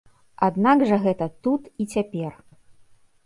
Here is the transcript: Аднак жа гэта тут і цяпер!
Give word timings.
Аднак 0.45 0.83
жа 0.91 0.97
гэта 1.03 1.27
тут 1.47 1.69
і 1.83 1.87
цяпер! 1.97 2.31